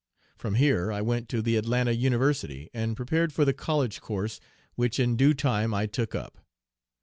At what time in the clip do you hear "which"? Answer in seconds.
4.73-4.99